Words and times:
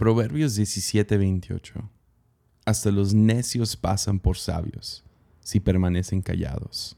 Proverbios 0.00 0.56
17:28. 0.56 1.90
Hasta 2.64 2.90
los 2.90 3.12
necios 3.12 3.76
pasan 3.76 4.18
por 4.18 4.38
sabios 4.38 5.04
si 5.40 5.60
permanecen 5.60 6.22
callados. 6.22 6.96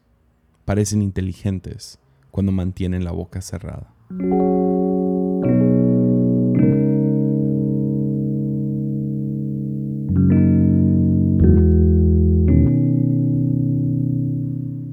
Parecen 0.64 1.02
inteligentes 1.02 1.98
cuando 2.30 2.52
mantienen 2.52 3.02
la 3.02 3.10
boca 3.10 3.42
cerrada. 3.42 3.92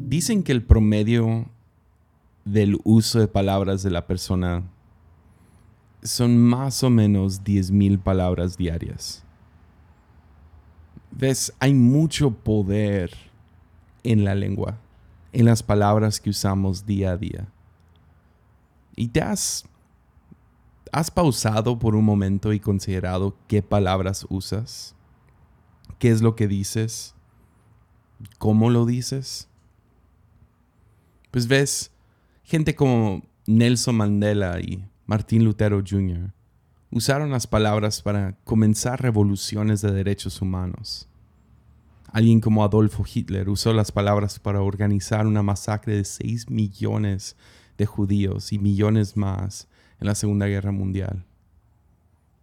Dicen 0.07 0.41
que 0.41 0.52
el 0.52 0.64
promedio 0.64 1.46
del 2.44 2.80
uso 2.84 3.20
de 3.20 3.28
palabras 3.28 3.84
de 3.84 3.91
la 3.91 4.07
persona 4.07 4.64
son 6.02 6.38
más 6.38 6.84
o 6.84 6.90
menos 6.90 7.44
10.000 7.44 8.02
palabras 8.02 8.57
diarias. 8.57 9.24
¿Ves? 11.12 11.54
Hay 11.60 11.74
mucho 11.74 12.32
poder 12.32 13.12
en 14.04 14.24
la 14.24 14.36
lengua, 14.36 14.78
en 15.34 15.46
las 15.46 15.64
palabras 15.64 16.20
que 16.20 16.30
usamos 16.30 16.86
día 16.86 17.12
a 17.12 17.18
día. 17.18 17.48
¿Y 18.96 19.10
te 19.10 19.21
has, 19.21 19.66
has 20.92 21.12
pausado 21.12 21.80
por 21.80 21.96
un 21.96 22.06
momento 22.06 22.54
y 22.54 22.60
considerado 22.60 23.36
qué 23.48 23.62
palabras 23.62 24.26
usas? 24.29 24.96
¿Qué 25.98 26.10
es 26.10 26.21
lo 26.21 26.36
que 26.36 26.48
dices? 26.48 27.16
¿Cómo 28.38 28.70
lo 28.70 28.86
dices? 28.86 29.48
Pues 31.32 31.48
ves, 31.48 31.92
gente 32.44 32.76
como 32.76 33.23
Nelson 33.45 33.95
Mandela 33.95 34.59
y 34.59 34.84
Martín 35.09 35.44
Lutero 35.44 35.81
Jr. 35.84 36.36
usaron 36.92 37.31
las 37.31 37.48
palabras 37.48 38.04
para 38.04 38.38
comenzar 38.44 39.02
revoluciones 39.02 39.82
de 39.82 39.92
derechos 39.92 40.40
humanos. 40.40 41.10
Alguien 42.12 42.40
como 42.40 42.64
Adolfo 42.64 43.04
Hitler 43.12 43.50
usó 43.50 43.74
las 43.74 43.92
palabras 43.92 44.38
para 44.38 44.62
organizar 44.62 45.26
una 45.26 45.42
masacre 45.42 45.96
de 45.96 46.06
6 46.06 46.52
millones 46.52 47.36
de 47.76 47.88
judíos 47.88 48.54
y 48.54 48.60
millones 48.60 49.18
más 49.18 49.68
en 50.00 50.06
la 50.06 50.14
Segunda 50.14 50.46
Guerra 50.46 50.72
Mundial. 50.72 51.26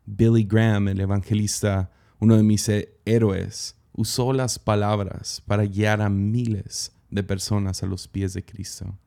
Billy 0.05 0.43
Graham, 0.43 0.89
el 0.89 1.01
evangelista, 1.01 1.93
uno 2.19 2.37
de 2.37 2.43
mis 2.43 2.69
héroes, 3.05 3.77
usó 3.93 4.33
las 4.33 4.59
palabras 4.59 5.41
para 5.47 5.67
guiar 5.67 6.03
a 6.03 6.09
miles 6.09 6.97
de 7.11 7.23
personas 7.23 7.85
a 7.85 7.87
los 7.87 8.09
pies 8.09 8.35
de 8.35 8.45
Cristo. 8.45 8.99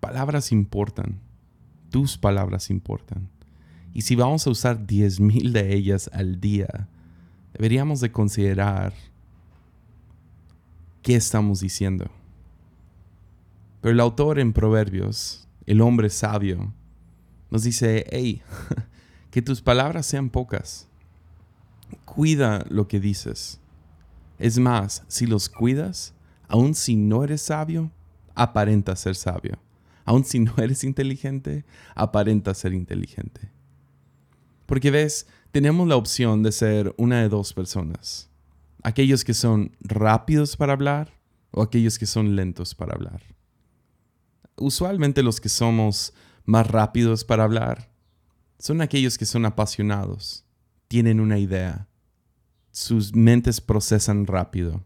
Palabras 0.00 0.52
importan 0.52 1.20
tus 1.90 2.16
palabras 2.16 2.70
importan. 2.70 3.28
Y 3.92 4.02
si 4.02 4.14
vamos 4.14 4.46
a 4.46 4.50
usar 4.50 4.86
10.000 4.86 5.52
de 5.52 5.74
ellas 5.74 6.08
al 6.12 6.40
día, 6.40 6.88
deberíamos 7.52 8.00
de 8.00 8.12
considerar 8.12 8.94
qué 11.02 11.16
estamos 11.16 11.60
diciendo. 11.60 12.08
Pero 13.80 13.92
el 13.92 14.00
autor 14.00 14.38
en 14.38 14.52
Proverbios, 14.52 15.48
el 15.66 15.80
hombre 15.80 16.10
sabio, 16.10 16.72
nos 17.50 17.64
dice, 17.64 18.06
hey, 18.10 18.42
que 19.30 19.42
tus 19.42 19.60
palabras 19.60 20.06
sean 20.06 20.30
pocas. 20.30 20.88
Cuida 22.04 22.64
lo 22.68 22.86
que 22.86 23.00
dices. 23.00 23.58
Es 24.38 24.58
más, 24.58 25.02
si 25.08 25.26
los 25.26 25.48
cuidas, 25.48 26.14
aun 26.48 26.74
si 26.74 26.94
no 26.94 27.24
eres 27.24 27.42
sabio, 27.42 27.90
aparenta 28.34 28.94
ser 28.94 29.16
sabio 29.16 29.58
aun 30.10 30.24
si 30.24 30.40
no 30.40 30.52
eres 30.58 30.82
inteligente, 30.82 31.64
aparenta 31.94 32.52
ser 32.52 32.74
inteligente. 32.74 33.48
Porque 34.66 34.90
ves, 34.90 35.28
tenemos 35.52 35.86
la 35.86 35.94
opción 35.94 36.42
de 36.42 36.50
ser 36.50 36.92
una 36.98 37.22
de 37.22 37.28
dos 37.28 37.52
personas. 37.52 38.28
Aquellos 38.82 39.22
que 39.24 39.34
son 39.34 39.76
rápidos 39.80 40.56
para 40.56 40.72
hablar 40.72 41.12
o 41.52 41.62
aquellos 41.62 41.96
que 41.96 42.06
son 42.06 42.34
lentos 42.34 42.74
para 42.74 42.94
hablar. 42.94 43.22
Usualmente 44.56 45.22
los 45.22 45.40
que 45.40 45.48
somos 45.48 46.12
más 46.44 46.66
rápidos 46.66 47.24
para 47.24 47.44
hablar 47.44 47.92
son 48.58 48.80
aquellos 48.80 49.16
que 49.16 49.26
son 49.26 49.44
apasionados, 49.46 50.44
tienen 50.88 51.20
una 51.20 51.38
idea, 51.38 51.88
sus 52.72 53.14
mentes 53.14 53.60
procesan 53.60 54.26
rápido 54.26 54.84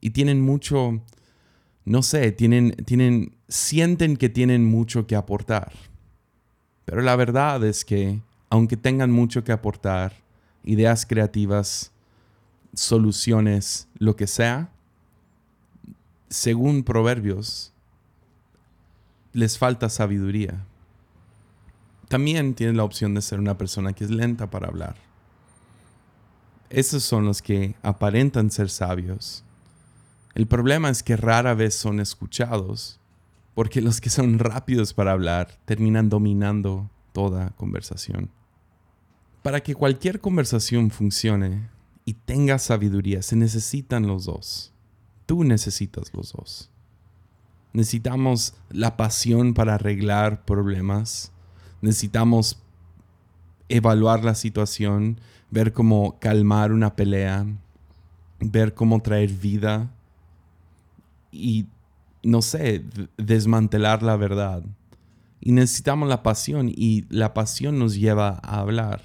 y 0.00 0.10
tienen 0.10 0.40
mucho 0.40 1.02
no 1.84 2.02
sé, 2.02 2.32
tienen, 2.32 2.72
tienen, 2.86 3.34
sienten 3.52 4.16
que 4.16 4.28
tienen 4.28 4.64
mucho 4.64 5.06
que 5.06 5.14
aportar. 5.14 5.72
Pero 6.86 7.02
la 7.02 7.16
verdad 7.16 7.62
es 7.64 7.84
que, 7.84 8.20
aunque 8.48 8.76
tengan 8.76 9.10
mucho 9.10 9.44
que 9.44 9.52
aportar, 9.52 10.14
ideas 10.64 11.04
creativas, 11.04 11.92
soluciones, 12.74 13.88
lo 13.98 14.16
que 14.16 14.26
sea, 14.26 14.70
según 16.30 16.82
Proverbios, 16.82 17.72
les 19.34 19.58
falta 19.58 19.90
sabiduría. 19.90 20.64
También 22.08 22.54
tienen 22.54 22.78
la 22.78 22.84
opción 22.84 23.14
de 23.14 23.22
ser 23.22 23.38
una 23.38 23.58
persona 23.58 23.92
que 23.92 24.04
es 24.04 24.10
lenta 24.10 24.50
para 24.50 24.68
hablar. 24.68 24.96
Esos 26.70 27.02
son 27.02 27.26
los 27.26 27.42
que 27.42 27.74
aparentan 27.82 28.50
ser 28.50 28.70
sabios, 28.70 29.44
el 30.34 30.46
problema 30.46 30.88
es 30.88 31.02
que 31.02 31.16
rara 31.16 31.52
vez 31.52 31.74
son 31.74 32.00
escuchados, 32.00 32.98
porque 33.54 33.80
los 33.80 34.00
que 34.00 34.10
son 34.10 34.38
rápidos 34.38 34.94
para 34.94 35.12
hablar 35.12 35.58
terminan 35.64 36.08
dominando 36.08 36.90
toda 37.12 37.50
conversación. 37.50 38.30
Para 39.42 39.60
que 39.60 39.74
cualquier 39.74 40.20
conversación 40.20 40.90
funcione 40.90 41.68
y 42.04 42.14
tenga 42.14 42.58
sabiduría, 42.58 43.22
se 43.22 43.36
necesitan 43.36 44.06
los 44.06 44.24
dos. 44.24 44.72
Tú 45.26 45.44
necesitas 45.44 46.12
los 46.14 46.32
dos. 46.32 46.70
Necesitamos 47.72 48.54
la 48.70 48.96
pasión 48.96 49.54
para 49.54 49.74
arreglar 49.74 50.44
problemas. 50.44 51.32
Necesitamos 51.80 52.62
evaluar 53.68 54.24
la 54.24 54.34
situación, 54.34 55.20
ver 55.50 55.72
cómo 55.72 56.18
calmar 56.20 56.72
una 56.72 56.94
pelea, 56.94 57.46
ver 58.40 58.74
cómo 58.74 59.00
traer 59.00 59.30
vida 59.30 59.90
y, 61.30 61.66
no 62.22 62.42
sé, 62.42 62.84
desmantelar 63.16 64.02
la 64.02 64.16
verdad. 64.16 64.64
Y 65.40 65.52
necesitamos 65.52 66.08
la 66.08 66.22
pasión 66.22 66.68
y 66.68 67.04
la 67.08 67.34
pasión 67.34 67.78
nos 67.78 67.96
lleva 67.96 68.40
a 68.42 68.60
hablar. 68.60 69.02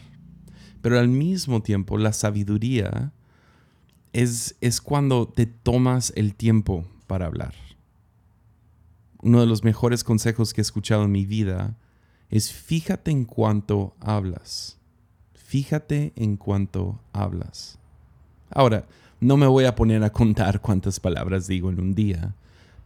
Pero 0.82 1.00
al 1.00 1.08
mismo 1.08 1.62
tiempo, 1.62 1.98
la 1.98 2.14
sabiduría 2.14 3.12
es, 4.14 4.56
es 4.62 4.82
cuando 4.82 5.28
te 5.28 5.46
tomas 5.46 6.14
el 6.16 6.36
tiempo 6.36 6.86
para 7.08 7.26
hablar. 7.26 7.54
Uno 9.22 9.40
de 9.40 9.48
los 9.48 9.64
mejores 9.64 10.04
consejos 10.04 10.54
que 10.54 10.62
he 10.62 10.64
escuchado 10.64 11.04
en 11.04 11.12
mi 11.12 11.26
vida 11.26 11.76
es 12.30 12.52
fíjate 12.52 13.12
en 13.12 13.26
cuanto 13.26 13.96
hablas. 14.00 14.78
Fíjate 15.34 16.14
en 16.16 16.38
cuanto 16.38 17.00
hablas. 17.14 17.80
Ahora, 18.50 18.86
no 19.20 19.38
me 19.38 19.48
voy 19.48 19.66
a 19.66 19.76
poner 19.76 20.04
a 20.04 20.12
contar 20.12 20.62
cuántas 20.62 21.00
palabras 21.00 21.48
digo 21.48 21.70
en 21.70 21.80
un 21.80 21.96
día, 21.96 22.36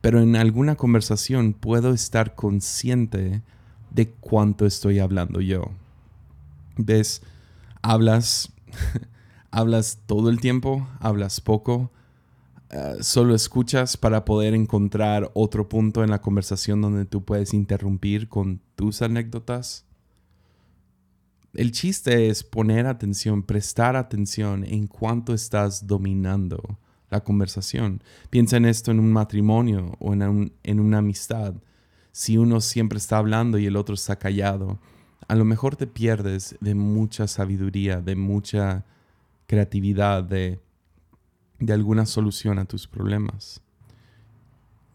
pero 0.01 0.21
en 0.21 0.35
alguna 0.35 0.75
conversación 0.75 1.53
puedo 1.53 1.93
estar 1.93 2.35
consciente 2.35 3.41
de 3.91 4.09
cuánto 4.09 4.65
estoy 4.65 4.99
hablando 4.99 5.41
yo. 5.41 5.65
¿Ves? 6.77 7.21
Hablas, 7.81 8.51
hablas 9.51 9.99
todo 10.05 10.29
el 10.29 10.39
tiempo, 10.39 10.87
hablas 10.99 11.39
poco, 11.39 11.91
eh, 12.69 12.97
solo 13.01 13.35
escuchas 13.35 13.97
para 13.97 14.25
poder 14.25 14.53
encontrar 14.53 15.31
otro 15.33 15.69
punto 15.69 16.03
en 16.03 16.09
la 16.09 16.21
conversación 16.21 16.81
donde 16.81 17.05
tú 17.05 17.23
puedes 17.23 17.53
interrumpir 17.53 18.29
con 18.29 18.61
tus 18.75 19.01
anécdotas 19.01 19.85
el 21.53 21.71
chiste 21.71 22.29
es 22.29 22.43
poner 22.43 22.87
atención, 22.87 23.43
prestar 23.43 23.97
atención 23.97 24.63
en 24.63 24.87
cuánto 24.87 25.33
estás 25.33 25.85
dominando 25.85 26.79
la 27.11 27.23
conversación. 27.23 28.01
Piensa 28.31 28.57
en 28.57 28.65
esto 28.65 28.89
en 28.89 28.99
un 28.99 29.11
matrimonio 29.11 29.95
o 29.99 30.13
en, 30.13 30.53
en 30.63 30.79
una 30.79 30.97
amistad. 30.97 31.53
Si 32.11 32.37
uno 32.37 32.61
siempre 32.61 32.97
está 32.97 33.17
hablando 33.17 33.59
y 33.59 33.67
el 33.67 33.75
otro 33.75 33.93
está 33.93 34.17
callado, 34.17 34.79
a 35.27 35.35
lo 35.35 35.45
mejor 35.45 35.75
te 35.75 35.87
pierdes 35.87 36.57
de 36.61 36.73
mucha 36.73 37.27
sabiduría, 37.27 38.01
de 38.01 38.15
mucha 38.15 38.85
creatividad, 39.45 40.23
de, 40.23 40.59
de 41.59 41.73
alguna 41.73 42.05
solución 42.05 42.57
a 42.57 42.65
tus 42.65 42.87
problemas. 42.87 43.61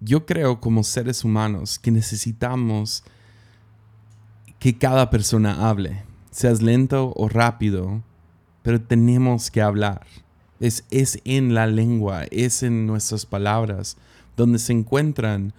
Yo 0.00 0.26
creo 0.26 0.60
como 0.60 0.82
seres 0.82 1.24
humanos 1.24 1.78
que 1.78 1.90
necesitamos 1.90 3.04
que 4.58 4.76
cada 4.76 5.10
persona 5.10 5.68
hable 5.68 6.04
seas 6.30 6.60
lento 6.60 7.12
o 7.16 7.28
rápido, 7.28 8.02
pero 8.62 8.80
tenemos 8.80 9.50
que 9.50 9.62
hablar. 9.62 10.06
Es, 10.60 10.84
es 10.90 11.20
en 11.24 11.54
la 11.54 11.66
lengua, 11.66 12.24
es 12.30 12.62
en 12.62 12.86
nuestras 12.86 13.26
palabras, 13.26 13.96
donde 14.36 14.58
se 14.58 14.72
encuentran 14.72 15.52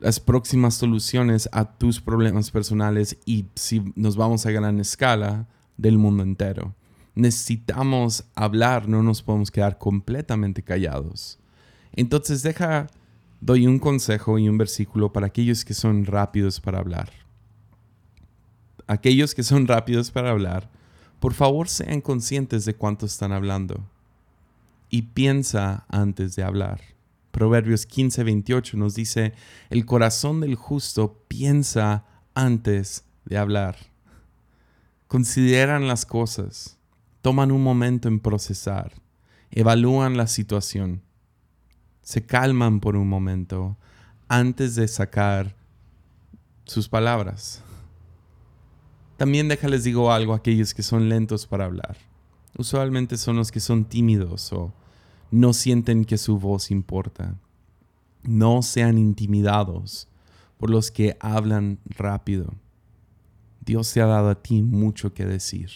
las 0.00 0.20
próximas 0.20 0.74
soluciones 0.74 1.48
a 1.52 1.64
tus 1.64 2.00
problemas 2.00 2.50
personales 2.50 3.18
y 3.24 3.46
si 3.54 3.82
nos 3.94 4.16
vamos 4.16 4.46
a 4.46 4.50
gran 4.50 4.78
escala, 4.80 5.46
del 5.76 5.98
mundo 5.98 6.22
entero. 6.22 6.74
Necesitamos 7.14 8.24
hablar, 8.34 8.88
no 8.88 9.02
nos 9.02 9.22
podemos 9.22 9.50
quedar 9.50 9.78
completamente 9.78 10.62
callados. 10.62 11.38
Entonces 11.92 12.42
deja, 12.42 12.88
doy 13.40 13.66
un 13.66 13.78
consejo 13.78 14.38
y 14.38 14.48
un 14.48 14.58
versículo 14.58 15.12
para 15.12 15.26
aquellos 15.26 15.64
que 15.64 15.74
son 15.74 16.04
rápidos 16.04 16.60
para 16.60 16.78
hablar. 16.78 17.10
Aquellos 18.86 19.34
que 19.34 19.42
son 19.42 19.66
rápidos 19.66 20.10
para 20.10 20.30
hablar, 20.30 20.70
por 21.20 21.34
favor 21.34 21.68
sean 21.68 22.00
conscientes 22.00 22.64
de 22.64 22.74
cuánto 22.74 23.06
están 23.06 23.32
hablando 23.32 23.82
y 24.90 25.02
piensa 25.02 25.84
antes 25.88 26.36
de 26.36 26.42
hablar. 26.42 26.80
Proverbios 27.30 27.86
15:28 27.86 28.74
nos 28.74 28.94
dice, 28.94 29.34
el 29.68 29.84
corazón 29.84 30.40
del 30.40 30.54
justo 30.54 31.22
piensa 31.28 32.04
antes 32.34 33.04
de 33.24 33.38
hablar. 33.38 33.76
Consideran 35.06 35.86
las 35.86 36.06
cosas, 36.06 36.78
toman 37.22 37.52
un 37.52 37.62
momento 37.62 38.08
en 38.08 38.20
procesar, 38.20 38.94
evalúan 39.50 40.16
la 40.16 40.26
situación, 40.26 41.02
se 42.02 42.24
calman 42.24 42.80
por 42.80 42.96
un 42.96 43.08
momento 43.08 43.76
antes 44.28 44.74
de 44.74 44.88
sacar 44.88 45.56
sus 46.64 46.88
palabras. 46.88 47.62
También 49.16 49.48
déjales 49.48 49.84
digo 49.84 50.12
algo 50.12 50.32
a 50.32 50.36
aquellos 50.36 50.74
que 50.74 50.82
son 50.82 51.08
lentos 51.08 51.46
para 51.46 51.64
hablar. 51.64 51.96
Usualmente 52.58 53.16
son 53.16 53.36
los 53.36 53.52
que 53.52 53.60
son 53.60 53.84
tímidos 53.84 54.52
o 54.52 54.72
no 55.30 55.52
sienten 55.52 56.04
que 56.04 56.18
su 56.18 56.38
voz 56.38 56.70
importa. 56.70 57.36
No 58.22 58.62
sean 58.62 58.98
intimidados 58.98 60.08
por 60.56 60.70
los 60.70 60.90
que 60.90 61.16
hablan 61.20 61.78
rápido. 61.84 62.54
Dios 63.60 63.92
te 63.92 64.00
ha 64.00 64.06
dado 64.06 64.30
a 64.30 64.42
ti 64.42 64.62
mucho 64.62 65.12
que 65.12 65.26
decir. 65.26 65.70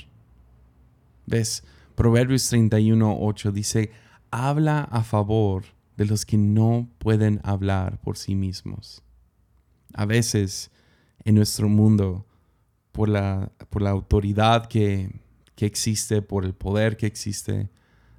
¿Ves? 1.27 1.65
Proverbios 1.95 2.49
31, 2.49 3.19
8 3.21 3.53
dice, 3.53 3.91
habla 4.31 4.81
a 4.85 5.03
favor 5.03 5.65
de 5.97 6.07
los 6.07 6.25
que 6.25 6.39
no 6.39 6.89
pueden 6.99 7.41
hablar 7.43 8.01
por 8.01 8.17
sí 8.17 8.35
mismos. 8.35 9.03
A 9.93 10.07
veces 10.07 10.71
en 11.25 11.35
nuestro 11.35 11.69
mundo, 11.69 12.25
por 12.93 13.09
la, 13.09 13.53
por 13.69 13.83
la 13.83 13.91
autoridad 13.91 14.67
que, 14.67 15.11
que 15.61 15.67
existe, 15.67 16.23
por 16.23 16.47
el 16.47 16.55
poder 16.55 16.97
que 16.97 17.05
existe, 17.05 17.69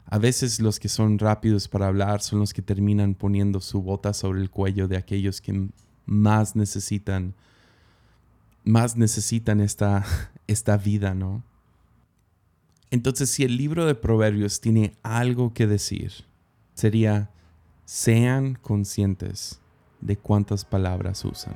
a 0.05 0.19
veces 0.19 0.59
los 0.59 0.79
que 0.79 0.89
son 0.89 1.17
rápidos 1.17 1.67
para 1.67 1.87
hablar 1.87 2.21
son 2.21 2.37
los 2.37 2.53
que 2.53 2.61
terminan 2.61 3.15
poniendo 3.15 3.59
su 3.61 3.81
bota 3.81 4.13
sobre 4.13 4.41
el 4.41 4.51
cuello 4.51 4.87
de 4.87 4.95
aquellos 4.95 5.41
que 5.41 5.69
más 6.05 6.55
necesitan, 6.55 7.33
más 8.63 8.95
necesitan 8.95 9.59
esta, 9.59 10.05
esta 10.45 10.77
vida, 10.77 11.15
¿no? 11.15 11.43
Entonces, 12.91 13.31
si 13.31 13.43
el 13.43 13.57
libro 13.57 13.87
de 13.87 13.95
Proverbios 13.95 14.61
tiene 14.61 14.93
algo 15.01 15.51
que 15.51 15.65
decir, 15.65 16.11
sería, 16.75 17.31
sean 17.85 18.53
conscientes 18.61 19.59
de 19.99 20.15
cuántas 20.15 20.63
palabras 20.63 21.25
usan. 21.25 21.55